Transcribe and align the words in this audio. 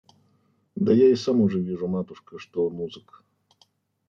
Да 0.87 0.91
я 0.93 1.09
и 1.11 1.15
сам 1.15 1.41
уже 1.41 1.59
вижу, 1.59 1.87
матушка, 1.87 2.39
что 2.39 2.65
он 2.65 2.79
узок. 2.79 3.23